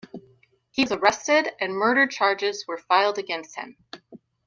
[0.71, 3.77] He was arrested and murder charges were filed against him.